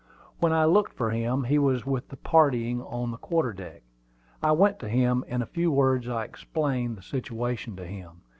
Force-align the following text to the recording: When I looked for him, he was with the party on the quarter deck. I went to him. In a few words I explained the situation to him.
When 0.39 0.51
I 0.51 0.65
looked 0.65 0.93
for 0.93 1.11
him, 1.11 1.43
he 1.43 1.59
was 1.59 1.85
with 1.85 2.07
the 2.09 2.17
party 2.17 2.73
on 2.73 3.11
the 3.11 3.17
quarter 3.17 3.53
deck. 3.53 3.83
I 4.41 4.51
went 4.51 4.79
to 4.79 4.89
him. 4.89 5.23
In 5.27 5.43
a 5.43 5.45
few 5.45 5.71
words 5.71 6.09
I 6.09 6.25
explained 6.25 6.97
the 6.97 7.03
situation 7.03 7.75
to 7.75 7.85
him. 7.85 8.23